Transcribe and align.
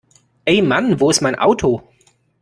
Ey 0.47 0.63
Mann, 0.63 0.99
wo 0.99 1.11
ist 1.11 1.21
mein 1.21 1.37
Auto? 1.37 1.83